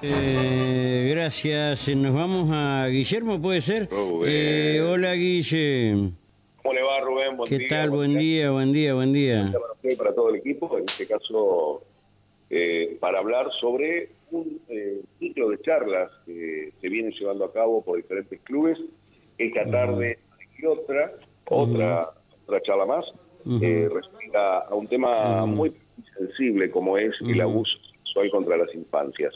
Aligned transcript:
Eh, 0.00 1.08
gracias. 1.10 1.88
Nos 1.96 2.14
vamos 2.14 2.48
a 2.52 2.86
Guillermo, 2.86 3.40
¿puede 3.40 3.60
ser? 3.60 3.88
Eh, 4.26 4.80
hola, 4.80 5.14
Guille. 5.14 6.12
¿Cómo 6.62 6.74
le 6.74 6.82
va, 6.82 7.00
Rubén? 7.00 7.36
Buen 7.36 7.48
¿Qué 7.48 7.58
día, 7.58 7.68
tal? 7.68 7.90
Buen 7.90 8.16
día, 8.16 8.50
buen 8.52 8.72
día, 8.72 8.94
buen 8.94 9.12
día. 9.12 9.52
Para 9.96 10.14
todo 10.14 10.30
el 10.30 10.36
equipo, 10.36 10.78
en 10.78 10.84
este 10.84 11.06
caso, 11.06 11.82
eh, 12.48 12.96
para 13.00 13.18
hablar 13.18 13.48
sobre 13.60 14.10
un 14.30 14.60
eh, 14.68 15.00
ciclo 15.18 15.48
de 15.50 15.60
charlas 15.62 16.10
que 16.26 16.72
se 16.80 16.88
viene 16.88 17.10
llevando 17.18 17.46
a 17.46 17.52
cabo 17.52 17.82
por 17.82 17.96
diferentes 17.96 18.40
clubes. 18.42 18.78
Esta 19.36 19.68
tarde 19.68 20.18
hay 20.38 20.66
otra, 20.66 21.10
otra, 21.46 22.10
otra 22.44 22.62
charla 22.62 22.86
más, 22.86 23.04
eh, 23.62 23.88
referida 23.92 24.58
a 24.60 24.74
un 24.74 24.86
tema 24.86 25.44
muy 25.46 25.72
sensible 26.16 26.70
como 26.70 26.98
es 26.98 27.14
el 27.20 27.40
abuso 27.40 27.78
sexual 28.18 28.30
contra 28.30 28.56
las 28.56 28.74
infancias. 28.74 29.34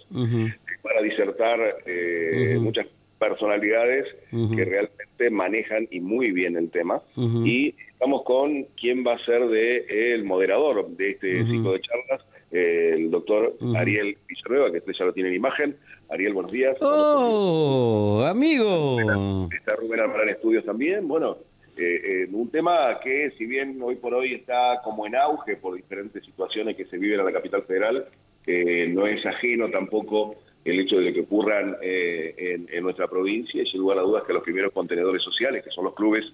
Para 0.82 1.02
disertar 1.02 1.60
eh, 1.86 2.58
muchas 2.60 2.86
personalidades 3.18 4.06
que 4.30 4.64
realmente 4.64 5.30
manejan 5.30 5.86
y 5.90 6.00
muy 6.00 6.32
bien 6.32 6.56
el 6.56 6.70
tema. 6.70 7.00
Y 7.16 7.74
estamos 7.92 8.22
con 8.24 8.64
quién 8.80 9.04
va 9.06 9.14
a 9.14 9.24
ser 9.24 9.46
de, 9.46 10.14
el 10.14 10.24
moderador 10.24 10.88
de 10.88 11.10
este 11.10 11.44
ciclo 11.46 11.72
de 11.72 11.80
charlas, 11.80 12.26
el 12.50 13.10
doctor 13.10 13.54
Ariel 13.76 14.18
Villanueva, 14.28 14.72
que 14.72 14.78
usted 14.78 14.92
ya 14.98 15.04
lo 15.04 15.12
tiene 15.12 15.28
en 15.30 15.36
imagen. 15.36 15.76
Ariel, 16.10 16.34
buenos 16.34 16.52
días. 16.52 16.76
¡Oh, 16.82 18.24
amigo! 18.26 19.48
Está 19.56 19.76
Rubén 19.76 20.00
Alvarán 20.00 20.28
Estudios 20.28 20.64
también. 20.64 21.08
Bueno, 21.08 21.38
eh, 21.78 22.00
eh, 22.04 22.28
un 22.30 22.50
tema 22.50 23.00
que 23.02 23.30
si 23.38 23.46
bien 23.46 23.80
hoy 23.80 23.96
por 23.96 24.12
hoy 24.12 24.34
está 24.34 24.82
como 24.84 25.06
en 25.06 25.16
auge 25.16 25.56
por 25.56 25.74
diferentes 25.74 26.22
situaciones 26.22 26.76
que 26.76 26.84
se 26.84 26.98
viven 26.98 27.20
en 27.20 27.26
la 27.26 27.32
capital 27.32 27.62
federal, 27.62 28.06
eh, 28.46 28.86
no 28.88 29.06
es 29.06 29.24
ajeno 29.24 29.70
tampoco 29.70 30.36
el 30.64 30.80
hecho 30.80 30.96
de 30.96 31.12
que 31.12 31.20
ocurran 31.20 31.76
eh, 31.82 32.34
en, 32.36 32.68
en 32.72 32.82
nuestra 32.82 33.08
provincia 33.08 33.62
y 33.62 33.66
sin 33.66 33.80
lugar 33.80 33.98
a 33.98 34.02
dudas 34.02 34.24
que 34.26 34.32
los 34.32 34.42
primeros 34.42 34.72
contenedores 34.72 35.22
sociales, 35.22 35.64
que 35.64 35.70
son 35.70 35.84
los 35.84 35.94
clubes, 35.94 36.24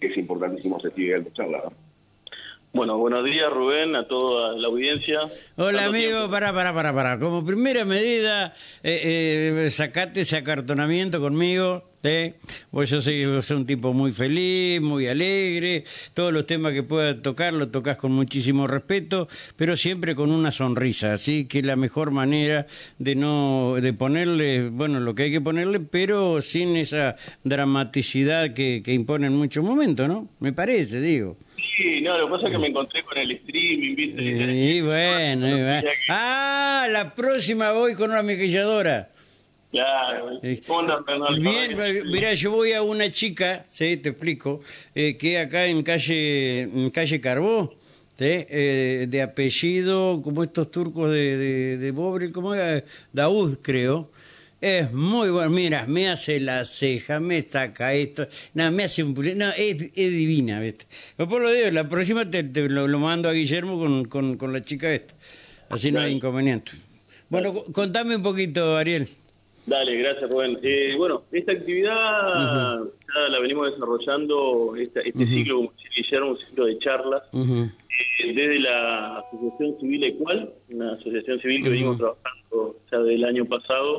que 0.00 0.08
es 0.08 0.16
importantísimo 0.16 0.80
se 0.80 0.90
sigue 0.90 1.14
el 1.14 1.32
charla. 1.32 1.62
¿no? 1.64 1.72
Bueno, 2.76 2.98
buenos 2.98 3.24
días 3.24 3.50
Rubén, 3.50 3.96
a 3.96 4.06
toda 4.06 4.52
la 4.54 4.68
audiencia. 4.68 5.20
Hola, 5.56 5.86
amigo. 5.86 6.10
tiempo. 6.10 6.30
Pará, 6.30 6.52
pará, 6.52 6.74
pará, 6.74 6.92
pará. 6.92 7.18
Como 7.18 7.42
primera 7.42 7.86
medida, 7.86 8.52
eh, 8.82 9.64
eh, 9.64 9.70
sacate 9.70 10.20
ese 10.20 10.36
acartonamiento 10.36 11.18
conmigo. 11.18 11.84
¿Sí? 12.06 12.34
Vos 12.70 12.88
yo 12.88 13.00
soy, 13.00 13.26
vos 13.26 13.44
sos 13.44 13.56
un 13.56 13.66
tipo 13.66 13.92
muy 13.92 14.12
feliz, 14.12 14.80
muy 14.80 15.06
alegre. 15.06 15.84
Todos 16.14 16.32
los 16.32 16.46
temas 16.46 16.72
que 16.72 16.82
puedas 16.82 17.20
tocar 17.22 17.52
los 17.52 17.70
tocas 17.70 17.96
con 17.96 18.12
muchísimo 18.12 18.66
respeto, 18.66 19.28
pero 19.56 19.76
siempre 19.76 20.14
con 20.14 20.30
una 20.30 20.52
sonrisa. 20.52 21.12
Así 21.12 21.46
que 21.46 21.62
la 21.62 21.76
mejor 21.76 22.10
manera 22.10 22.66
de 22.98 23.14
no 23.14 23.76
de 23.80 23.92
ponerle, 23.92 24.68
bueno, 24.68 25.00
lo 25.00 25.14
que 25.14 25.24
hay 25.24 25.30
que 25.30 25.40
ponerle, 25.40 25.80
pero 25.80 26.40
sin 26.40 26.76
esa 26.76 27.16
dramaticidad 27.44 28.54
que, 28.54 28.82
que 28.84 28.92
impone 28.92 29.26
en 29.26 29.36
muchos 29.36 29.64
momentos, 29.64 30.08
¿no? 30.08 30.28
Me 30.40 30.52
parece, 30.52 31.00
digo. 31.00 31.36
Sí, 31.76 32.00
no, 32.00 32.16
lo 32.18 32.26
que 32.26 32.32
pasa 32.32 32.46
es 32.46 32.52
que 32.52 32.58
me 32.58 32.68
encontré 32.68 33.02
con 33.02 33.18
el 33.18 33.30
streaming, 33.32 33.96
¿viste? 33.96 34.22
Y 34.22 34.80
bueno, 34.80 35.48
y 35.56 35.62
bueno. 35.62 35.88
Ah, 36.08 36.86
la 36.90 37.14
próxima 37.14 37.72
voy 37.72 37.94
con 37.94 38.10
una 38.10 38.22
maquilladora. 38.22 39.10
Claro. 39.70 40.38
Eh. 40.42 40.60
Bien, 41.40 41.76
mira, 42.10 42.32
yo 42.34 42.50
voy 42.52 42.72
a 42.72 42.82
una 42.82 43.10
chica, 43.10 43.64
sí, 43.68 43.96
te 43.96 44.10
explico, 44.10 44.60
eh, 44.94 45.16
que 45.16 45.38
acá 45.38 45.66
en 45.66 45.82
calle, 45.82 46.62
en 46.62 46.90
calle 46.90 47.20
Carbó, 47.20 47.74
¿sí? 48.16 48.24
Eh, 48.48 49.06
de 49.08 49.22
apellido, 49.22 50.20
como 50.22 50.44
estos 50.44 50.70
turcos 50.70 51.10
de, 51.10 51.36
de, 51.36 51.78
de 51.78 51.90
Bobre, 51.90 52.30
¿cómo 52.30 52.54
era? 52.54 52.84
Daúd, 53.12 53.58
creo. 53.60 54.10
Es 54.60 54.90
muy 54.92 55.28
bueno, 55.28 55.50
mira, 55.50 55.86
me 55.86 56.08
hace 56.08 56.40
la 56.40 56.64
ceja, 56.64 57.20
me 57.20 57.42
saca 57.42 57.92
esto, 57.92 58.26
no, 58.54 58.70
me 58.72 58.84
hace 58.84 59.02
un... 59.02 59.12
No, 59.36 59.50
es, 59.50 59.82
es 59.94 60.10
divina, 60.10 60.60
¿viste? 60.60 60.86
Pero 61.16 61.28
por 61.28 61.42
lo 61.42 61.52
digo, 61.52 61.70
la 61.72 61.86
próxima 61.88 62.28
te, 62.30 62.42
te 62.42 62.66
lo, 62.68 62.88
lo 62.88 62.98
mando 62.98 63.28
a 63.28 63.32
Guillermo 63.32 63.78
con, 63.78 64.06
con, 64.06 64.36
con 64.38 64.52
la 64.54 64.62
chica 64.62 64.90
esta, 64.94 65.14
así 65.68 65.92
no 65.92 66.00
hay 66.00 66.14
inconveniente. 66.14 66.72
Bueno, 67.28 67.52
co- 67.52 67.70
contame 67.72 68.16
un 68.16 68.22
poquito, 68.22 68.76
Ariel. 68.78 69.06
Dale, 69.66 69.96
gracias 69.96 70.30
Rubén. 70.30 70.58
Eh, 70.62 70.94
bueno, 70.96 71.22
esta 71.32 71.52
actividad 71.52 72.78
ya 72.84 73.28
la 73.28 73.38
venimos 73.40 73.70
desarrollando, 73.72 74.76
esta- 74.76 75.00
este 75.00 75.26
ciclo, 75.26 75.56
como 75.56 75.72
Guillermo, 75.96 76.30
un 76.30 76.38
ciclo 76.38 76.66
de 76.66 76.78
charlas, 76.78 77.22
eh, 77.34 78.32
desde 78.32 78.60
la 78.60 79.18
Asociación 79.18 79.80
Civil 79.80 80.04
Ecual, 80.04 80.50
una 80.70 80.92
asociación 80.92 81.40
civil 81.40 81.62
que 81.64 81.68
venimos 81.70 81.98
trabajando 81.98 82.76
ya 82.92 82.98
del 83.00 83.24
año 83.24 83.44
pasado, 83.46 83.96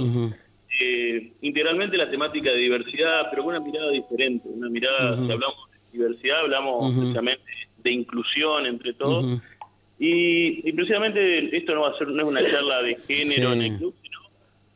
eh, 0.80 1.32
integralmente 1.42 1.98
la 1.98 2.10
temática 2.10 2.52
de 2.52 2.58
diversidad, 2.60 3.28
pero 3.30 3.44
con 3.44 3.56
una 3.56 3.66
mirada 3.66 3.92
diferente, 3.92 4.48
una 4.48 4.70
mirada, 4.70 5.16
si 5.18 5.24
hablamos 5.32 5.56
de 5.92 5.98
diversidad, 5.98 6.40
hablamos 6.42 6.96
precisamente 6.96 7.44
de 7.84 7.92
inclusión 7.92 8.66
entre 8.68 8.94
todos, 8.94 9.42
y, 10.00 10.70
y 10.70 10.72
precisamente 10.74 11.58
esto 11.58 11.74
no 11.74 11.82
va 11.82 11.90
a 11.90 11.98
ser 11.98 12.08
no 12.10 12.22
es 12.22 12.28
una 12.28 12.42
charla 12.50 12.84
de 12.84 12.96
género 13.08 13.50
Sí. 13.52 13.56
en 13.58 13.62
el 13.64 13.78
club, 13.78 13.96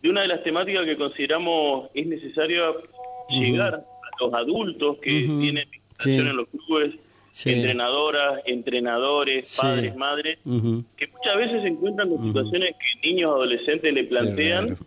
de 0.02 0.10
una 0.10 0.22
de 0.22 0.28
las 0.28 0.44
temáticas 0.44 0.86
que 0.86 0.98
consideramos 0.98 1.90
es 1.94 2.08
necesario 2.08 2.82
llegar 3.30 3.76
a 3.76 3.84
los 4.20 4.34
adultos 4.34 4.98
que 5.02 5.12
tienen 5.22 5.68
Sí. 6.00 6.16
en 6.16 6.36
los 6.36 6.48
clubes, 6.50 6.96
Sí. 7.30 7.52
entrenadoras, 7.54 8.42
entrenadores, 8.46 9.48
Sí. 9.48 9.62
padres, 9.62 9.96
madres, 9.96 10.40
que 10.44 11.08
muchas 11.08 11.38
veces 11.38 11.62
se 11.62 11.68
encuentran 11.68 12.10
con 12.10 12.26
situaciones 12.28 12.76
que 12.76 13.08
niños 13.08 13.30
adolescentes 13.32 13.94
le 13.94 14.04
plantean 14.06 14.78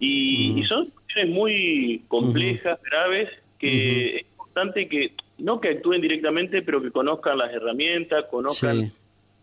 y, 0.00 0.58
y 0.58 0.64
son 0.64 0.86
cuestiones 0.90 1.34
muy 1.34 2.02
complejas, 2.08 2.80
graves, 2.82 3.28
que 3.58 4.16
es 4.16 4.22
importante 4.32 4.88
que 4.88 5.12
no 5.38 5.60
que 5.60 5.68
actúen 5.68 6.00
directamente, 6.00 6.62
pero 6.62 6.82
que 6.82 6.90
conozcan 6.90 7.36
las 7.38 7.52
herramientas, 7.52 8.24
conozcan. 8.30 8.90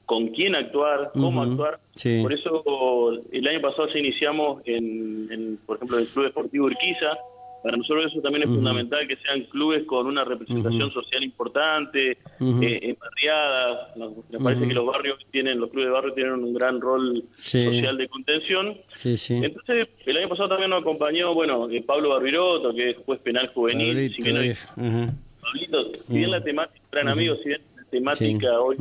Con 0.06 0.28
quién 0.30 0.56
actuar, 0.56 1.12
cómo 1.14 1.42
actuar. 1.42 1.80
Sí. 1.96 2.20
Por 2.22 2.34
eso 2.34 3.12
el 3.32 3.48
año 3.48 3.62
pasado 3.62 3.88
ya 3.94 4.00
iniciamos, 4.00 4.62
en, 4.66 5.28
en, 5.32 5.58
por 5.66 5.78
ejemplo, 5.78 5.98
el 6.00 6.08
Club 6.08 6.26
Deportivo 6.26 6.66
Urquiza. 6.66 7.18
Para 7.64 7.78
nosotros 7.78 8.12
eso 8.12 8.22
también 8.22 8.44
es 8.44 8.50
fundamental, 8.50 9.08
que 9.08 9.16
sean 9.16 9.42
clubes 9.46 9.86
con 9.86 10.06
una 10.06 10.24
representación 10.24 10.92
social 10.92 11.24
importante, 11.24 12.12
eh, 12.12 12.18
en 12.40 12.96
barriadas. 13.00 13.98
Nos, 13.98 14.12
nos 14.30 14.44
parece 14.44 14.68
que 14.68 14.74
los 14.76 14.86
barrios 14.86 15.18
tienen, 15.32 15.60
los 15.60 15.72
clubes 15.72 15.88
de 15.88 15.94
barrio 15.94 16.14
tienen 16.14 16.34
un 16.34 16.54
gran 16.54 16.80
rol 16.80 17.24
Sí. 17.32 17.66
social 17.66 17.98
de 17.98 18.08
contención. 18.08 18.78
Sí, 18.94 19.18
sí. 19.18 19.40
Entonces, 19.42 19.88
el 20.06 20.18
año 20.18 20.30
pasado 20.30 20.50
también 20.50 20.70
nos 20.70 20.82
acompañó, 20.82 21.34
bueno, 21.34 21.68
eh, 21.72 21.82
Pablo 21.82 22.10
Barbiroto, 22.10 22.72
que 22.72 22.92
es 22.92 22.98
juez 22.98 23.20
penal 23.22 23.48
juvenil. 23.48 23.88
Pablito, 23.96 24.16
si 24.16 24.22
bien 24.22 24.38
hoy- 24.38 24.50
eh. 24.50 25.10
Pablito, 25.42 25.86
si 25.96 26.14
bien 26.20 26.30
la 26.30 26.44
temática, 26.44 26.86
gran 26.92 27.08
amigo, 27.08 27.36
si 27.38 27.50
bien 27.50 27.62
la 27.78 27.84
temática 27.86 28.60
hoy, 28.62 28.78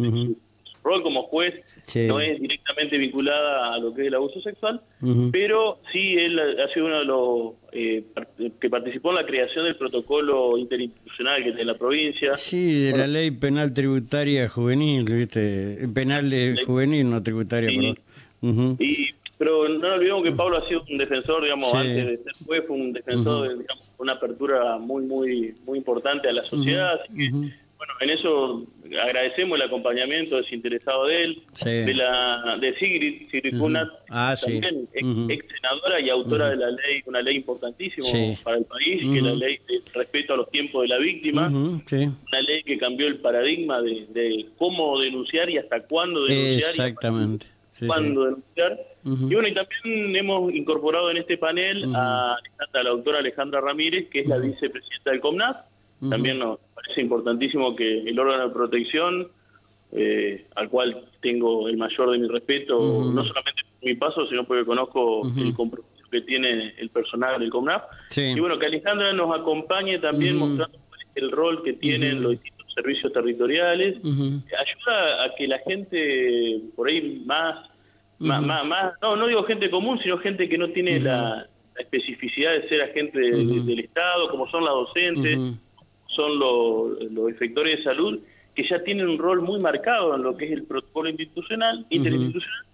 rol 0.85 1.03
como 1.03 1.23
juez 1.25 1.55
Sí. 1.87 2.07
no 2.07 2.21
es 2.21 2.39
directamente 2.41 2.99
vinculada 2.99 3.75
a 3.75 3.79
lo 3.79 3.95
que 3.95 4.03
es 4.03 4.07
el 4.09 4.15
abuso 4.15 4.41
sexual, 4.43 4.81
pero 5.33 5.79
sí 5.93 6.15
él 6.15 6.39
ha 6.39 6.73
sido 6.75 6.87
uno 6.87 6.99
de 6.99 7.05
los 7.07 7.53
eh, 7.73 8.05
que 8.61 8.71
participó 8.71 9.11
en 9.11 9.17
la 9.17 9.27
creación 9.27 9.65
del 9.65 9.77
protocolo 9.77 10.57
interinstitucional 10.59 11.39
que 11.43 11.51
tiene 11.53 11.65
la 11.65 11.75
provincia. 11.75 12.37
Sí, 12.37 12.83
de 12.85 12.97
la 12.97 13.07
ley 13.07 13.31
penal 13.33 13.73
tributaria 13.75 14.49
juvenil, 14.49 15.05
¿viste? 15.05 15.89
Penal 15.93 16.31
de 16.31 16.63
juvenil, 16.67 17.09
no 17.11 17.23
tributaria, 17.23 17.71
Sí. 17.71 17.77
perdón. 17.77 17.97
Ujú. 18.43 18.77
Y, 18.83 19.09
pero 19.39 19.67
no 19.69 19.79
nos 19.79 19.93
olvidemos 19.99 20.23
que 20.23 20.33
Pablo 20.33 20.59
ha 20.59 20.69
sido 20.69 20.85
un 20.89 20.99
defensor, 20.99 21.43
digamos, 21.43 21.71
Sí. 21.73 21.77
antes 21.79 22.07
de 22.07 22.17
ser 22.19 22.33
juez, 22.47 22.65
fue 22.67 22.77
un 22.77 22.93
defensor 22.93 23.49
de 23.49 23.55
digamos, 23.59 23.91
una 23.99 24.13
apertura 24.13 24.77
muy, 24.79 25.03
muy, 25.05 25.55
muy 25.67 25.79
importante 25.79 26.29
a 26.29 26.33
la 26.33 26.43
sociedad. 26.45 27.01
así 27.03 27.13
que, 27.17 27.31
bueno, 27.87 27.95
en 28.01 28.11
eso 28.19 28.67
agradecemos 29.03 29.57
el 29.59 29.67
acompañamiento 29.67 30.37
desinteresado 30.37 31.07
de 31.07 31.25
él, 31.25 31.43
Sí. 31.53 31.69
de 31.71 31.95
la 31.95 32.57
de 32.61 32.75
Sigrid, 32.79 33.29
Sigrid 33.31 33.59
Kunat, 33.59 33.89
Ah, 34.11 34.35
sí. 34.37 34.61
también 34.61 34.89
Ujú. 35.03 35.31
ex 35.31 35.47
senadora 35.55 36.01
y 36.01 36.11
autora 36.11 36.51
de 36.51 36.57
la 36.57 36.71
ley, 36.71 37.03
una 37.07 37.23
ley 37.23 37.37
importantísima 37.37 38.07
Sí. 38.07 38.35
para 38.45 38.59
el 38.59 38.65
país, 38.65 39.01
que 39.03 39.19
es 39.19 39.23
la 39.25 39.35
ley 39.35 39.59
de 39.69 39.81
respeto 39.95 40.35
a 40.35 40.37
los 40.37 40.51
tiempos 40.51 40.83
de 40.83 40.89
la 40.89 40.99
víctima. 40.99 41.49
Sí. 41.87 41.97
Una 41.97 42.41
ley 42.47 42.63
que 42.63 42.79
cambió 42.79 43.07
el 43.07 43.17
paradigma 43.19 43.81
de, 43.83 44.07
de 44.11 44.47
cómo 44.59 44.99
denunciar 45.01 45.49
y 45.51 45.59
hasta 45.59 45.81
cuándo 45.87 46.25
denunciar. 46.25 46.59
Exactamente. 46.71 47.47
Sí, 47.73 47.87
cuándo 47.89 48.23
sí. 48.23 48.27
denunciar. 48.57 48.81
Y 49.05 49.35
bueno, 49.35 49.49
y 49.49 49.55
también 49.55 50.17
hemos 50.17 50.55
incorporado 50.55 51.11
en 51.11 51.17
este 51.19 51.37
panel 51.37 51.85
a, 51.95 52.37
la 52.73 52.83
doctora 52.91 53.19
Alejandra 53.19 53.61
Ramírez, 53.61 54.09
que 54.11 54.21
es 54.21 54.27
la 54.27 54.39
vicepresidenta 54.39 55.11
del 55.11 55.21
También 56.09 56.39
nos 56.39 56.59
parece 56.75 57.01
importantísimo 57.01 57.75
que 57.75 58.01
el 58.01 58.19
órgano 58.19 58.49
de 58.49 58.55
protección, 58.55 59.29
eh, 59.93 60.47
al 60.57 60.69
cual 60.69 61.09
tengo 61.21 61.69
el 61.69 61.77
mayor 61.77 62.11
de 62.11 62.19
mi 62.19 62.29
respeto, 62.29 62.79
no 62.79 63.25
solamente 63.25 63.63
por 63.79 63.89
mi 63.89 63.95
paso, 63.95 64.27
sino 64.29 64.45
porque 64.45 64.65
conozco 64.65 65.23
el 65.37 65.55
compromiso 65.55 66.05
que 66.11 66.21
tiene 66.23 66.75
el 66.79 66.91
personal 66.91 67.41
del 67.41 67.51
COMNAF. 67.51 67.83
Sí. 68.11 68.23
Y 68.23 68.41
bueno, 68.41 68.59
que 68.59 68.67
Alejandra 68.67 69.13
nos 69.13 69.39
acompañe 69.39 69.99
también 69.99 70.37
mostrando 70.37 70.79
cuál 70.89 71.01
es 71.01 71.23
el 71.23 71.31
rol 71.31 71.63
que 71.63 71.75
tienen 71.75 72.23
los 72.23 72.33
distintos 72.33 72.73
servicios 72.75 73.13
territoriales. 73.13 73.97
Ayuda 73.97 75.25
a 75.25 75.35
que 75.37 75.49
la 75.49 75.59
gente 75.61 76.61
por 76.77 76.89
ahí 76.89 77.23
más 77.27 77.71
más, 78.19 78.95
no, 79.03 79.17
no 79.17 79.27
digo 79.27 79.45
gente 79.45 79.71
común, 79.71 79.99
sino 80.03 80.19
gente 80.19 80.49
que 80.49 80.59
no 80.59 80.69
tiene 80.71 81.01
la, 81.01 81.47
especificidad 81.77 82.53
de 82.53 82.69
ser 82.69 82.83
agente 82.83 83.19
del 83.19 83.81
Estado, 83.81 84.31
como 84.31 84.49
son 84.49 84.65
las 84.65 84.75
docentes, 84.75 85.59
son 86.15 86.39
los, 86.39 87.13
los 87.13 87.31
efectores 87.31 87.79
de 87.79 87.85
salud, 87.85 88.21
que 88.55 88.67
ya 88.69 88.83
tienen 88.83 89.09
un 89.09 89.19
rol 89.19 89.43
muy 89.43 89.61
marcado 89.61 90.15
en 90.15 90.23
lo 90.23 90.37
que 90.37 90.47
es 90.47 90.53
el 90.53 90.65
protocolo 90.65 91.09
institucional, 91.09 91.87
interinstitucional, 91.91 92.65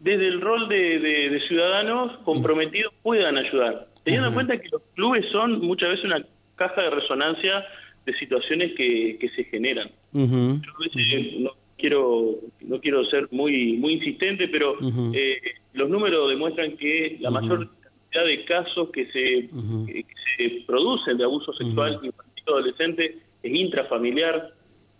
desde 0.00 0.28
el 0.28 0.40
rol 0.40 0.68
de, 0.68 1.40
ciudadanos 1.48 2.16
comprometidos 2.24 2.92
puedan 3.02 3.38
ayudar, 3.38 3.88
teniendo 4.02 4.28
en 4.28 4.34
cuenta 4.34 4.60
que 4.60 4.68
los 4.70 4.82
clubes 4.94 5.24
son 5.30 5.60
muchas 5.60 5.90
veces 5.90 6.04
una 6.04 6.24
caja 6.56 6.82
de 6.82 6.90
resonancia 6.90 7.64
de 8.04 8.12
situaciones 8.18 8.74
que, 8.76 9.16
que 9.18 9.28
se 9.30 9.44
generan. 9.44 9.90
no 10.12 11.50
quiero 11.78 12.36
no 12.60 12.80
quiero 12.80 13.04
ser 13.06 13.28
muy 13.30 13.74
muy 13.78 13.94
insistente, 13.94 14.48
pero 14.48 14.76
eh, 15.12 15.40
los 15.72 15.88
números 15.88 16.28
demuestran 16.30 16.76
que 16.76 17.16
la 17.20 17.30
mayor 17.30 17.68
cantidad 17.80 18.24
de 18.24 18.44
casos 18.44 18.90
que 18.90 19.06
se, 19.06 19.48
que 19.86 20.04
se 20.36 20.64
producen 20.66 21.18
de 21.18 21.24
abuso 21.24 21.52
sexual 21.54 22.00
infantil 22.02 22.33
adolescente 22.46 23.18
es 23.42 23.54
intrafamiliar, 23.54 24.52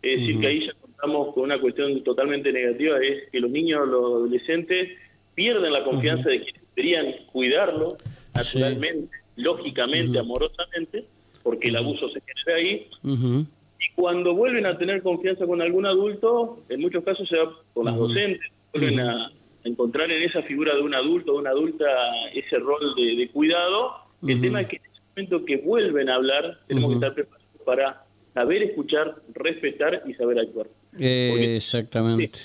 es 0.02 0.20
decir, 0.20 0.40
que 0.40 0.46
ahí 0.46 0.66
ya 0.66 0.72
contamos 0.74 1.34
con 1.34 1.44
una 1.44 1.60
cuestión 1.60 2.02
totalmente 2.04 2.52
negativa, 2.52 2.98
es 2.98 3.30
que 3.30 3.40
los 3.40 3.50
niños, 3.50 3.88
los 3.88 4.04
adolescentes 4.04 4.90
pierden 5.34 5.72
la 5.72 5.84
confianza 5.84 6.28
de 6.28 6.42
quienes 6.42 6.62
deberían 6.74 7.14
cuidarlo 7.32 7.96
naturalmente, 8.34 9.16
lógicamente, 9.36 10.18
amorosamente, 10.18 11.04
porque 11.42 11.68
el 11.68 11.76
abuso 11.76 12.08
se 12.08 12.20
genera 12.20 12.58
ahí. 12.58 12.88
Y 13.02 13.94
cuando 13.94 14.34
vuelven 14.34 14.66
a 14.66 14.78
tener 14.78 15.02
confianza 15.02 15.46
con 15.46 15.60
algún 15.60 15.86
adulto, 15.86 16.58
en 16.68 16.80
muchos 16.80 17.04
casos 17.04 17.28
se 17.28 17.36
va 17.36 17.52
con 17.72 17.84
las 17.86 17.96
docentes, 17.96 18.50
vuelven 18.72 19.00
a 19.00 19.30
encontrar 19.64 20.10
en 20.10 20.22
esa 20.22 20.42
figura 20.42 20.74
de 20.74 20.82
un 20.82 20.94
adulto 20.94 21.34
o 21.34 21.38
una 21.38 21.50
adulta 21.50 21.86
ese 22.34 22.58
rol 22.58 22.94
de, 22.96 23.28
cuidado. 23.32 23.94
El 24.26 24.40
tema 24.40 24.62
es 24.62 24.68
que 24.68 24.80
momento 25.16 25.44
que 25.44 25.56
vuelven 25.58 26.08
a 26.08 26.16
hablar, 26.16 26.60
tenemos 26.66 26.90
que 26.90 26.94
estar 26.96 27.14
preparados 27.14 27.44
para 27.64 28.04
saber 28.34 28.62
escuchar, 28.62 29.22
respetar 29.32 30.02
y 30.06 30.14
saber 30.14 30.38
actuar. 30.40 30.68
exactamente. 30.98 32.38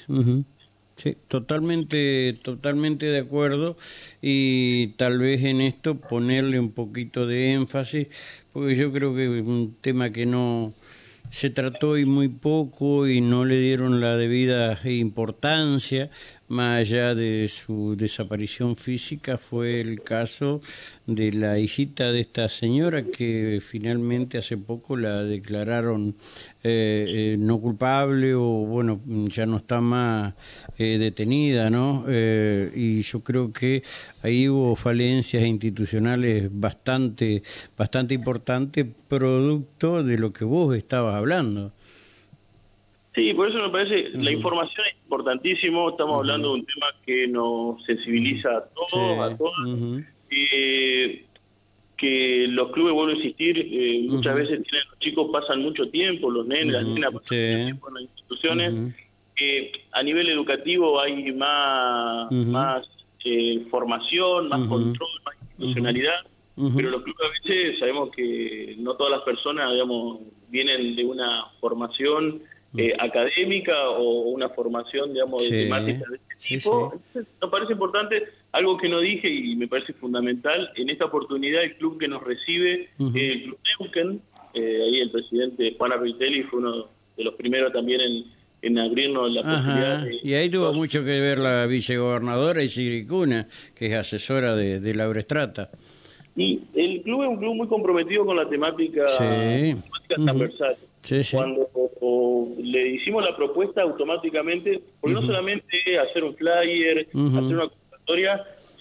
Sí. 0.95 1.15
totalmente, 1.29 2.37
totalmente 2.43 3.05
de 3.05 3.19
acuerdo 3.19 3.77
y 4.21 4.87
tal 4.97 5.19
vez 5.19 5.41
en 5.45 5.61
esto 5.61 5.95
ponerle 5.95 6.59
un 6.59 6.73
poquito 6.73 7.25
de 7.25 7.53
énfasis, 7.53 8.09
porque 8.51 8.75
yo 8.75 8.91
creo 8.91 9.15
que 9.15 9.39
es 9.39 9.47
un 9.47 9.77
tema 9.79 10.11
que 10.11 10.25
no 10.25 10.73
se 11.29 11.49
trató 11.49 11.97
y 11.97 12.05
muy 12.05 12.27
poco 12.27 13.07
y 13.07 13.21
no 13.21 13.45
le 13.45 13.59
dieron 13.59 14.01
la 14.01 14.17
debida 14.17 14.79
importancia 14.83 16.09
más 16.49 16.79
allá 16.79 17.13
de 17.13 17.47
su 17.47 17.95
desaparición 17.95 18.75
física, 18.75 19.37
fue 19.37 19.79
el 19.81 20.01
caso 20.01 20.61
de 21.05 21.31
la 21.31 21.59
hijita 21.59 22.11
de 22.11 22.21
esta 22.21 22.49
señora 22.49 23.03
que 23.03 23.61
finalmente 23.65 24.39
hace 24.39 24.57
poco 24.57 24.97
la 24.97 25.23
declararon 25.23 26.15
eh, 26.61 27.05
eh, 27.07 27.37
no 27.39 27.57
culpable 27.61 28.35
o 28.35 28.41
bueno, 28.41 28.99
ya 29.27 29.45
no 29.45 29.57
está 29.57 29.79
más 29.79 30.33
eh, 30.77 30.97
detenida, 30.97 31.69
¿no? 31.69 32.03
y 32.09 33.01
yo 33.01 33.23
creo 33.23 33.53
que 33.53 33.81
ahí 34.23 34.49
hubo 34.49 34.75
falencias 34.75 35.43
institucionales 35.43 36.49
bastante, 36.51 37.43
bastante 37.77 38.13
importantes, 38.13 38.85
producto 39.07 40.03
de 40.03 40.17
lo 40.17 40.33
que 40.33 40.43
vos 40.43 40.75
estabas 40.75 41.15
hablando. 41.15 41.71
Sí, 43.15 43.33
por 43.33 43.49
eso 43.49 43.57
me 43.63 43.69
parece, 43.69 44.09
la 44.17 44.31
información 44.31 44.85
es 44.87 44.95
importantísimo, 45.01 45.91
estamos 45.91 46.17
hablando 46.17 46.49
de 46.49 46.53
un 46.55 46.65
tema 46.65 46.87
que 47.05 47.27
nos 47.27 47.81
sensibiliza 47.85 48.49
a 48.49 48.65
todos, 48.65 49.31
a 49.31 49.37
todas, 49.37 50.03
que 51.99 52.47
los 52.49 52.71
clubes, 52.71 52.93
vuelvo 52.93 53.11
a 53.11 53.15
insistir, 53.15 53.57
eh, 53.59 54.05
muchas 54.07 54.35
veces 54.35 54.63
tienen, 54.63 54.87
los 54.89 54.99
chicos 54.99 55.29
pasan 55.31 55.61
mucho 55.61 55.89
tiempo, 55.89 56.31
los 56.31 56.47
nenes, 56.47 56.73
las 56.73 56.85
nenas 56.85 57.13
pasan 57.13 57.37
mucho 57.37 57.63
tiempo 57.65 57.87
en 57.89 57.93
las 57.93 58.03
instituciones, 58.03 58.95
que 59.35 59.71
a 59.91 60.03
nivel 60.03 60.29
educativo 60.29 60.99
hay 60.99 61.31
más, 61.33 62.31
más 62.31 62.87
eh, 63.25 63.65
formación, 63.69 64.49
más 64.49 64.67
control, 64.67 65.09
más 65.25 65.35
institucionalidad, 65.41 66.19
pero 66.75 66.89
los 66.89 67.03
clubes 67.03 67.21
a 67.25 67.49
veces 67.49 67.79
sabemos 67.79 68.11
que 68.11 68.75
no 68.79 68.95
todas 68.95 69.11
las 69.11 69.21
personas, 69.21 69.71
digamos, 69.71 70.19
vienen 70.49 70.95
de 70.95 71.05
una 71.05 71.45
formación 71.59 72.41
eh, 72.77 72.93
académica 72.99 73.89
o 73.89 74.29
una 74.29 74.49
formación, 74.49 75.13
digamos, 75.13 75.49
de 75.49 75.63
temáticas 75.63 76.09
de 76.09 76.17
este 76.17 76.59
tipo. 76.59 76.93
nos 77.41 77.49
parece 77.49 77.73
importante, 77.73 78.27
algo 78.51 78.77
que 78.77 78.89
no 78.89 78.99
dije 78.99 79.29
y 79.29 79.55
me 79.55 79.67
parece 79.67 79.93
fundamental, 79.93 80.71
en 80.75 80.89
esta 80.89 81.05
oportunidad 81.05 81.63
el 81.63 81.75
club 81.75 81.99
que 81.99 82.07
nos 82.07 82.23
recibe, 82.23 82.89
el 82.99 83.43
Club 83.43 83.57
Neuquén, 83.79 84.21
eh, 84.53 84.81
ahí 84.85 84.99
el 85.01 85.11
presidente 85.11 85.75
Juan 85.77 85.91
Arvitelli 85.91 86.43
fue 86.43 86.59
uno 86.59 86.87
de 87.15 87.23
los 87.23 87.35
primeros 87.35 87.71
también 87.71 88.01
en, 88.01 88.25
en 88.61 88.79
abrirnos 88.79 89.31
la 89.31 89.41
posibilidad. 89.41 90.05
y 90.23 90.33
ahí 90.33 90.49
tuvo 90.49 90.73
mucho 90.73 91.03
que 91.05 91.19
ver 91.19 91.37
la 91.37 91.65
vicegobernadora 91.67 92.63
Isigri 92.63 93.05
Cuna, 93.05 93.47
que 93.75 93.87
es 93.87 93.93
asesora 93.93 94.55
de, 94.55 94.79
de 94.79 94.93
Laura 94.95 95.19
Estrata. 95.19 95.69
Y 96.35 96.61
el 96.73 97.01
club 97.01 97.23
es 97.23 97.29
un 97.29 97.37
club 97.37 97.55
muy 97.55 97.67
comprometido 97.67 98.25
con 98.25 98.37
la 98.37 98.47
temática, 98.47 99.03
transversal. 100.07 100.75
Cuando 101.31 101.67
le 102.61 102.87
hicimos 102.89 103.23
la 103.23 103.35
propuesta 103.35 103.81
automáticamente, 103.81 104.81
porque 104.99 105.13
no 105.13 105.21
solamente 105.21 105.67
hacer 105.99 106.23
un 106.23 106.35
flyer, 106.35 106.99
hacer 106.99 107.15
una 107.15 107.69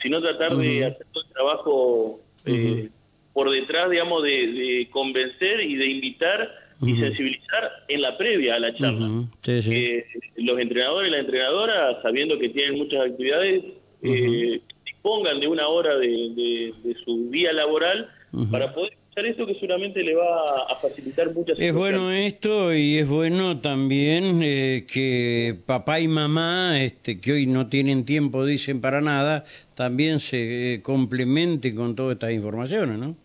sino 0.03 0.21
tratar 0.21 0.57
de 0.57 0.87
hacer 0.87 1.07
todo 1.13 1.25
el 1.25 1.33
trabajo 1.33 2.21
eh, 2.45 2.89
por 3.33 3.51
detrás, 3.51 3.91
digamos, 3.91 4.23
de, 4.23 4.89
convencer 4.91 5.61
y 5.61 5.77
de 5.77 5.87
invitar 5.87 6.49
y 6.81 6.95
sensibilizar 6.97 7.71
en 7.89 8.03
la 8.03 8.17
previa 8.17 8.55
a 8.55 8.59
la 8.61 8.75
charla. 8.75 9.25
Eh, 9.47 10.05
los 10.37 10.59
entrenadores 10.61 11.09
y 11.09 11.13
la 11.13 11.19
entrenadora, 11.19 12.03
sabiendo 12.03 12.39
que 12.39 12.51
tienen 12.51 12.79
muchas 12.79 13.11
actividades, 13.11 13.65
eh, 14.03 14.61
dispongan 14.85 15.41
de 15.41 15.49
una 15.49 15.67
hora 15.69 15.97
de, 15.97 16.73
su 17.05 17.31
día 17.31 17.53
laboral 17.53 18.09
para 18.51 18.73
poder 18.73 18.98
esto 19.27 19.47
que 19.47 19.55
seguramente 19.55 20.03
le 20.03 20.15
va 20.15 20.63
a 20.69 20.77
facilitar 20.77 21.33
muchas 21.35 21.59
Es 21.59 21.75
bueno 21.75 22.13
esto 22.13 22.75
y 22.75 22.99
es 22.99 23.09
bueno 23.09 23.61
también 23.61 24.41
eh, 24.43 24.87
que 24.93 25.57
papá 25.67 26.01
y 26.01 26.09
mamá, 26.09 26.83
este, 26.83 27.21
que 27.21 27.33
hoy 27.33 27.47
no 27.47 27.69
tienen 27.69 28.05
tiempo, 28.05 28.45
dicen 28.45 28.81
para 28.81 29.01
nada, 29.01 29.45
también 29.75 30.21
se 30.21 30.75
eh, 30.75 30.83
complemente 30.83 31.75
con 31.75 31.95
todas 31.95 32.15
estas 32.15 32.33
informaciones, 32.33 32.99
¿no? 32.99 33.17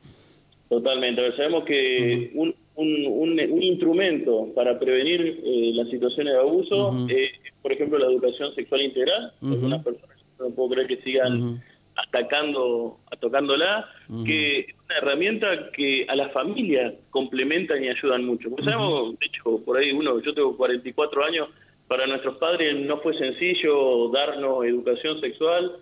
Totalmente. 0.70 1.36
sabemos 1.36 1.66
que 1.66 2.32
un, 2.34 2.56
un, 2.76 3.40
un, 3.40 3.64
instrumento 3.64 4.52
para 4.56 4.80
prevenir 4.80 5.42
eh, 5.44 5.72
las 5.76 5.90
situaciones 5.90 6.34
de 6.34 6.40
abuso 6.40 7.08
es, 7.10 7.32
por 7.62 7.72
ejemplo, 7.72 8.00
la 8.00 8.08
educación 8.08 8.56
sexual 8.56 8.82
integral. 8.82 9.34
Algunas 9.42 9.84
personas 9.84 10.18
no 10.40 10.50
puedo 10.50 10.70
creer 10.70 10.88
que 10.88 10.98
sigan 11.04 11.62
atacando, 11.96 13.00
atacándola, 13.12 13.86
que 14.26 14.60
es 14.62 14.66
una 14.83 14.83
herramienta 14.98 15.72
que 15.72 16.06
a 16.08 16.16
las 16.16 16.32
familias 16.32 16.94
complementan 17.10 17.84
y 17.84 17.90
ayudan 17.90 18.26
mucho. 18.26 18.50
Porque 18.50 18.66
sabemos, 18.66 19.18
de 19.20 19.26
hecho, 19.26 19.64
por 19.64 19.78
ahí 19.78 19.92
uno, 19.92 20.20
yo 20.22 20.34
tengo 20.34 20.56
44 20.58 21.26
años, 21.26 21.50
para 21.88 22.08
nuestros 22.08 22.38
padres 22.38 22.76
no 22.80 23.00
fue 23.02 23.18
sencillo 23.18 24.10
darnos 24.10 24.66
educación 24.66 25.20
sexual, 25.20 25.74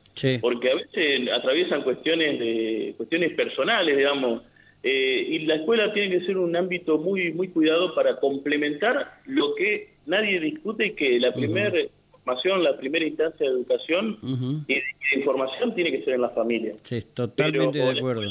porque 0.41 0.72
a 0.72 0.75
veces 0.75 1.30
atraviesan 1.32 1.84
cuestiones 1.84 2.39
de 2.39 2.94
cuestiones 2.98 3.34
personales, 3.34 3.96
digamos, 3.96 4.41
eh, 4.84 5.25
y 5.30 5.39
la 5.46 5.56
escuela 5.56 5.94
tiene 5.94 6.18
que 6.18 6.25
ser 6.25 6.38
un 6.38 6.56
ámbito 6.56 6.98
muy 6.98 7.32
muy 7.34 7.50
cuidado 7.50 7.94
para 7.94 8.20
complementar 8.20 9.20
lo 9.25 9.53
que 9.53 9.94
nadie 10.08 10.39
discute 10.39 10.96
que 10.96 11.20
la 11.20 11.32
primera 11.32 11.80
información, 11.80 12.63
la 12.63 12.77
primera 12.77 13.06
instancia 13.06 13.48
de 13.48 13.53
educación 13.53 14.18
y, 14.68 14.74
de, 14.74 14.84
información 15.15 15.75
tiene 15.75 15.91
que 15.91 16.03
ser 16.03 16.15
en 16.15 16.22
la 16.22 16.30
familia. 16.30 16.74
Sí, 16.82 17.01
totalmente 17.13 17.77
de 17.77 17.89
acuerdo. 17.89 18.24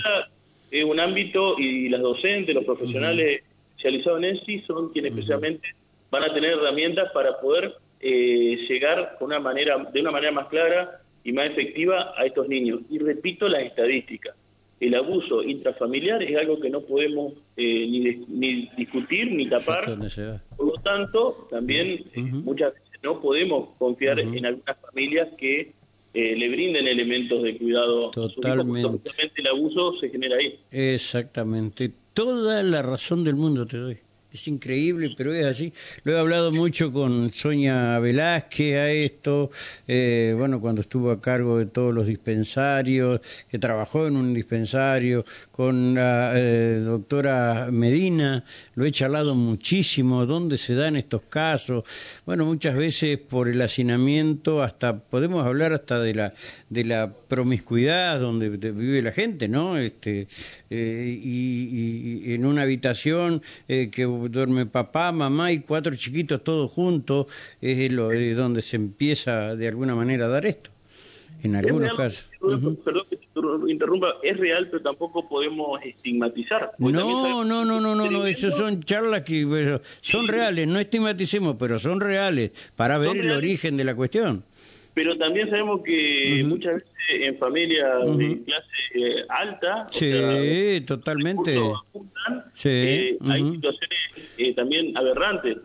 Es 0.70 0.84
un 0.84 1.00
ámbito 1.00 1.58
y 1.58 1.88
las 1.88 2.00
docentes, 2.00 2.54
los 2.54 2.64
profesionales 2.64 3.42
especializados 3.76 4.22
en 4.22 4.36
ESI 4.36 4.60
son 4.66 4.90
quienes 4.90 5.12
especialmente 5.12 5.68
van 6.10 6.24
a 6.24 6.34
tener 6.34 6.52
herramientas 6.52 7.10
para 7.12 7.40
poder 7.40 7.74
eh, 8.00 8.56
llegar 8.68 9.16
con 9.18 9.28
una 9.28 9.40
manera, 9.40 9.78
de 9.92 10.00
una 10.00 10.10
manera 10.10 10.32
más 10.32 10.48
clara 10.48 11.00
y 11.24 11.32
más 11.32 11.50
efectiva 11.50 12.14
a 12.16 12.24
estos 12.24 12.48
niños. 12.48 12.80
Y 12.90 12.98
repito 12.98 13.48
las 13.48 13.62
estadísticas. 13.62 14.34
El 14.80 14.94
abuso 14.94 15.42
intrafamiliar 15.42 16.22
es 16.22 16.36
algo 16.38 16.58
que 16.58 16.70
no 16.70 16.80
podemos 16.80 17.34
eh, 17.56 17.86
ni, 17.86 18.24
ni, 18.28 18.70
discutir 18.76 19.30
ni 19.30 19.46
tapar. 19.48 19.84
Por 20.56 20.66
lo 20.66 20.74
tanto, 20.82 21.46
también 21.50 22.04
muchas 22.44 22.72
veces 22.72 22.98
no 23.02 23.20
podemos 23.20 23.70
confiar 23.78 24.18
en 24.20 24.46
algunas 24.46 24.78
familias 24.80 25.28
que 25.36 25.72
eh, 26.12 26.36
le 26.36 26.48
brinden 26.48 26.88
elementos 26.88 27.42
de 27.42 27.56
cuidado 27.56 28.10
Totalmente. 28.10 29.10
el 29.36 29.46
abuso 29.46 29.96
se 30.00 30.10
genera 30.10 30.36
ahí. 30.36 30.58
Exactamente. 30.70 31.92
Toda 32.14 32.62
la 32.62 32.82
razón 32.82 33.22
del 33.24 33.36
mundo 33.36 33.66
te 33.66 33.76
doy. 33.76 33.98
Es 34.32 34.46
increíble, 34.46 35.12
pero 35.16 35.34
es 35.34 35.44
así. 35.44 35.72
Lo 36.04 36.12
he 36.12 36.18
hablado 36.18 36.52
mucho 36.52 36.92
con 36.92 37.32
Sonia 37.32 37.98
Velázquez 37.98 38.76
a 38.76 38.88
esto, 38.88 39.50
eh, 39.88 40.36
bueno, 40.38 40.60
cuando 40.60 40.82
estuvo 40.82 41.10
a 41.10 41.20
cargo 41.20 41.58
de 41.58 41.66
todos 41.66 41.92
los 41.92 42.06
dispensarios, 42.06 43.20
que 43.48 43.58
trabajó 43.58 44.06
en 44.06 44.14
un 44.14 44.32
dispensario, 44.32 45.24
con 45.50 45.94
la 45.94 46.32
eh, 46.36 46.76
doctora 46.78 47.70
Medina, 47.72 48.44
lo 48.76 48.84
he 48.84 48.92
charlado 48.92 49.34
muchísimo, 49.34 50.24
dónde 50.26 50.58
se 50.58 50.76
dan 50.76 50.94
estos 50.94 51.22
casos. 51.22 51.82
Bueno, 52.24 52.44
muchas 52.44 52.76
veces 52.76 53.18
por 53.18 53.48
el 53.48 53.60
hacinamiento, 53.60 54.62
hasta 54.62 54.96
podemos 54.96 55.44
hablar 55.44 55.72
hasta 55.72 55.98
de 55.98 56.14
la, 56.14 56.34
de 56.68 56.84
la 56.84 57.12
promiscuidad 57.12 58.20
donde 58.20 58.48
vive 58.48 59.02
la 59.02 59.10
gente, 59.10 59.48
¿no? 59.48 59.76
Este, 59.76 60.28
eh, 60.70 61.18
y, 61.20 62.28
y, 62.30 62.34
en 62.34 62.46
una 62.46 62.62
habitación 62.62 63.42
que 63.66 64.19
duerme 64.28 64.66
papá, 64.66 65.12
mamá 65.12 65.52
y 65.52 65.60
cuatro 65.60 65.94
chiquitos 65.94 66.42
todos 66.44 66.70
juntos, 66.72 67.26
es 67.60 67.92
lo, 67.92 68.10
donde 68.34 68.62
se 68.62 68.76
empieza 68.76 69.56
de 69.56 69.68
alguna 69.68 69.94
manera 69.94 70.26
a 70.26 70.28
dar 70.28 70.46
esto, 70.46 70.70
en 71.42 71.56
algunos 71.56 71.94
casos. 71.94 72.30
Perdón 72.40 72.78
que 73.08 73.16
te 73.16 73.70
interrumpa, 73.70 74.14
es 74.22 74.36
real, 74.36 74.68
pero 74.70 74.82
tampoco 74.82 75.28
podemos 75.28 75.80
estigmatizar. 75.82 76.72
No, 76.78 76.90
no, 76.90 77.44
no, 77.44 77.64
no, 77.64 77.80
no, 77.80 78.10
no, 78.10 78.26
eso 78.26 78.50
son 78.50 78.82
charlas 78.82 79.22
que 79.22 79.80
son 80.00 80.28
reales, 80.28 80.66
no 80.66 80.80
estigmaticemos, 80.80 81.56
pero 81.58 81.78
son 81.78 82.00
reales, 82.00 82.50
para 82.76 82.98
ver 82.98 83.16
el 83.16 83.30
origen 83.30 83.76
de 83.76 83.84
la 83.84 83.94
cuestión. 83.94 84.44
Pero 84.94 85.16
también 85.16 85.48
sabemos 85.48 85.82
que 85.82 86.42
muchas 86.46 86.74
veces 86.74 86.90
en 87.08 87.38
familias 87.38 88.16
de 88.16 88.42
clase 88.44 88.66
eh, 88.94 89.24
alta, 89.28 89.86
sí, 89.90 90.84
totalmente. 90.86 91.56
sí, 92.54 92.68
eh, 92.68 93.18
hay 93.20 93.52
situaciones 93.52 93.98
eh, 94.38 94.54
también 94.54 94.96
aberrantes. 94.96 95.58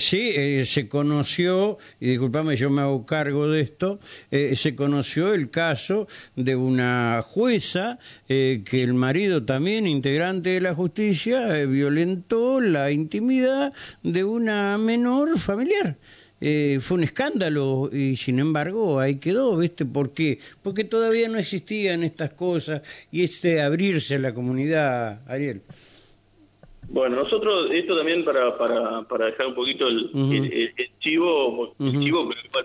sí, 0.00 0.64
se 0.64 0.88
conoció, 0.88 1.78
y 2.00 2.10
disculpame, 2.10 2.56
yo 2.56 2.70
me 2.70 2.82
hago 2.82 3.06
cargo 3.06 3.48
de 3.48 3.60
esto, 3.62 3.98
se 4.30 4.74
conoció 4.74 5.34
el 5.34 5.50
caso 5.50 6.06
de 6.36 6.56
una 6.56 7.22
jueza 7.22 7.98
que 8.26 8.82
el 8.82 8.94
marido 8.94 9.44
también, 9.44 9.86
integrante 9.86 10.50
de 10.50 10.60
la 10.60 10.74
justicia, 10.74 11.64
violentó 11.66 12.60
la 12.60 12.90
intimidad 12.90 13.72
de 14.02 14.24
una 14.24 14.78
menor 14.78 15.38
familiar. 15.38 15.96
Eh, 16.46 16.78
fue 16.78 16.98
un 16.98 17.04
escándalo 17.04 17.88
y 17.90 18.16
sin 18.16 18.38
embargo 18.38 19.00
ahí 19.00 19.18
quedó, 19.18 19.56
¿viste? 19.56 19.86
¿Por 19.86 20.12
qué? 20.12 20.38
Porque 20.62 20.84
todavía 20.84 21.26
no 21.26 21.38
existían 21.38 22.02
estas 22.02 22.34
cosas 22.34 22.82
y 23.10 23.22
este 23.22 23.62
abrirse 23.62 24.16
a 24.16 24.18
la 24.18 24.34
comunidad, 24.34 25.22
Ariel. 25.26 25.62
Bueno, 26.90 27.16
nosotros, 27.16 27.70
esto 27.72 27.96
también 27.96 28.26
para, 28.26 28.58
para, 28.58 29.00
para 29.08 29.24
dejar 29.24 29.46
un 29.46 29.54
poquito 29.54 29.88
el, 29.88 30.10
chivo, 31.00 31.74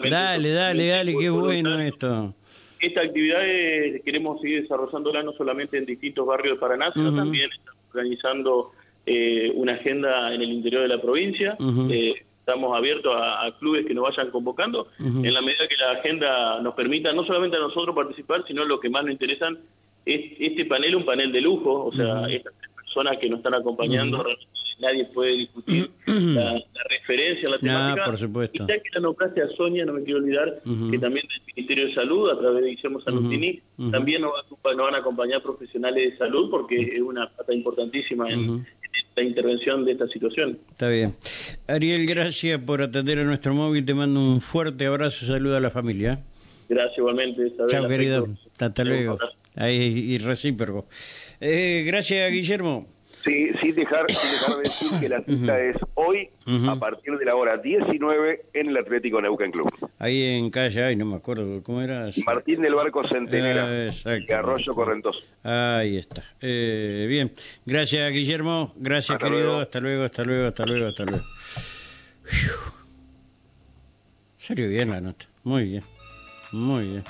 Dale, 0.09 0.51
dale, 0.51 0.87
dale, 0.87 1.15
qué 1.17 1.29
bueno 1.29 1.79
esto. 1.79 2.35
Esta 2.81 3.03
actividad 3.03 3.39
queremos 4.03 4.41
seguir 4.41 4.63
desarrollándola 4.63 5.23
no 5.23 5.31
solamente 5.31 5.77
en 5.77 5.85
distintos 5.85 6.27
barrios 6.27 6.57
de 6.57 6.59
Paraná, 6.59 6.91
sino 6.93 7.15
también 7.15 7.49
estamos 7.49 7.79
organizando 7.93 8.71
eh, 9.05 9.53
una 9.55 9.75
agenda 9.75 10.33
en 10.33 10.41
el 10.41 10.51
interior 10.51 10.81
de 10.81 10.89
la 10.89 11.01
provincia 11.01 11.55
estamos 12.49 12.75
abiertos 12.75 13.13
a, 13.15 13.51
clubes 13.59 13.85
que 13.85 13.93
nos 13.93 14.03
vayan 14.03 14.31
convocando 14.31 14.87
en 14.99 15.33
la 15.33 15.41
medida 15.41 15.67
que 15.67 15.77
la 15.77 15.91
agenda 15.91 16.61
nos 16.61 16.73
permita 16.73 17.13
no 17.13 17.23
solamente 17.23 17.57
a 17.57 17.59
nosotros 17.59 17.95
participar, 17.95 18.43
sino 18.47 18.65
lo 18.65 18.79
que 18.79 18.89
más 18.89 19.03
nos 19.03 19.11
interesan 19.11 19.57
es 20.05 20.31
este 20.39 20.65
panel, 20.65 20.95
un 20.95 21.05
panel 21.05 21.31
de 21.31 21.41
lujo, 21.41 21.85
o 21.85 21.91
sea, 21.91 22.27
estas 22.27 22.53
personas 22.75 23.17
que 23.19 23.29
nos 23.29 23.39
están 23.39 23.53
acompañando, 23.53 24.25
nadie 24.79 25.05
puede 25.13 25.33
discutir 25.33 25.91
la, 26.07 26.59
referencia, 26.89 27.49
la 27.49 27.59
temática. 27.59 28.05
por 28.05 28.17
supuesto. 28.17 28.63
Y 28.63 28.67
ya 28.67 28.79
que 28.79 28.89
la 28.93 29.01
nombraste 29.01 29.43
a 29.43 29.47
Sonia, 29.49 29.85
no 29.85 29.93
me 29.93 30.03
quiero 30.03 30.19
olvidar 30.19 30.61
que 30.63 30.97
también 30.97 31.27
del 31.27 31.41
Ministerio 31.55 31.87
de 31.87 31.93
Salud, 31.93 32.29
a 32.31 32.39
través 32.39 32.63
de 32.63 32.69
Guillermo 32.71 33.01
Sanutini, 33.01 33.61
también 33.91 34.21
nos, 34.21 34.33
van 34.63 34.95
a 34.95 34.97
acompañar 34.97 35.43
profesionales 35.43 36.11
de 36.11 36.17
salud, 36.17 36.49
porque 36.49 36.81
es 36.81 36.99
una 36.99 37.29
pata 37.29 37.53
importantísima 37.53 38.29
en 38.31 38.65
la 39.19 39.27
intervención 39.27 39.85
de 39.85 39.91
esta 39.93 40.07
situación. 40.07 40.57
Está 40.69 40.89
bien. 40.89 41.15
Ariel, 41.67 42.05
gracias 42.05 42.59
por 42.61 42.81
atender 42.81 43.19
a 43.19 43.23
nuestro 43.23 43.53
móvil. 43.53 43.85
Te 43.85 43.93
mando 43.93 44.19
un 44.19 44.41
fuerte 44.41 44.85
abrazo 44.85 45.25
y 45.25 45.27
saludo 45.27 45.57
a 45.57 45.59
la 45.59 45.69
familia. 45.69 46.19
Gracias 46.69 46.97
igualmente. 46.97 47.51
Chao, 47.67 47.87
querido. 47.87 48.27
Hasta 48.59 48.83
luego. 48.83 49.17
Ahí, 49.55 49.75
y 50.13 50.17
recíproco. 50.19 50.87
Eh, 51.41 51.83
gracias, 51.85 52.31
Guillermo. 52.31 52.87
Sí, 53.23 53.49
sin 53.61 53.75
dejar, 53.75 54.05
sin 54.09 54.31
dejar 54.31 54.55
de 54.55 54.63
decir 54.63 54.89
que 54.99 55.09
la 55.09 55.21
cita 55.23 55.59
es 55.59 55.75
hoy 55.95 56.29
a 56.67 56.75
partir 56.75 57.17
de 57.17 57.25
la 57.25 57.35
hora 57.35 57.57
19 57.57 58.45
en 58.53 58.69
el 58.69 58.77
Atlético 58.77 59.21
Neuquén 59.21 59.51
Club. 59.51 59.69
Ahí 59.99 60.23
en 60.23 60.49
calle, 60.49 60.83
ay, 60.83 60.95
no 60.95 61.05
me 61.05 61.17
acuerdo, 61.17 61.61
¿cómo 61.61 61.81
era? 61.81 62.07
Martín 62.25 62.61
del 62.61 62.75
Barco 62.75 63.05
Centenera, 63.07 63.89
ah, 64.05 64.35
Arroyo 64.37 64.73
Correntoso. 64.73 65.19
Ahí 65.43 65.97
está. 65.97 66.23
Eh, 66.39 67.05
bien, 67.09 67.33
gracias 67.65 68.11
Guillermo, 68.13 68.73
gracias 68.77 69.17
querido, 69.19 69.59
hasta 69.59 69.79
luego, 69.81 70.03
hasta 70.03 70.23
luego, 70.23 70.47
hasta 70.47 70.65
luego, 70.65 70.87
hasta 70.87 71.03
luego. 71.05 71.23
Salió 74.37 74.69
bien 74.69 74.89
la 74.89 75.01
nota, 75.01 75.25
muy 75.43 75.63
bien, 75.63 75.83
muy 76.53 76.87
bien. 76.87 77.03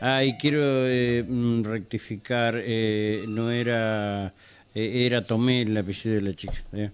Ah, 0.00 0.22
y 0.22 0.36
quiero 0.38 0.60
eh, 0.86 1.24
mm, 1.26 1.64
rectificar, 1.64 2.54
eh, 2.58 3.24
no 3.26 3.50
era... 3.50 4.32
Eh, 4.74 5.06
era 5.06 5.22
Tomé 5.22 5.62
el 5.62 5.76
apellido 5.76 6.16
de 6.16 6.22
la 6.22 6.34
chica. 6.34 6.60
Eh, 6.72 6.90